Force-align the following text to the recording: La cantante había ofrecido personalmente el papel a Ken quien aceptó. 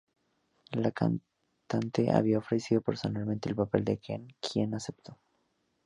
La 0.71 0.91
cantante 0.91 2.11
había 2.11 2.39
ofrecido 2.39 2.81
personalmente 2.81 3.49
el 3.49 3.55
papel 3.55 3.85
a 3.91 3.97
Ken 3.97 4.29
quien 4.41 4.73
aceptó. 4.73 5.19